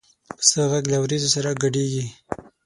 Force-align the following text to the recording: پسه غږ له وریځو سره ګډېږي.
پسه 0.37 0.61
غږ 0.71 0.85
له 0.93 0.97
وریځو 1.03 1.29
سره 1.35 1.57
ګډېږي. 1.63 2.05